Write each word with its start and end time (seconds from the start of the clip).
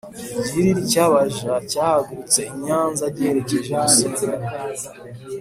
igihiriri 0.39 0.79
ry’abaja 0.87 1.51
cyahagurutse 1.71 2.41
i 2.53 2.55
Nyanza 2.63 3.05
giherekeje 3.15 3.71
Musinga 3.81 4.25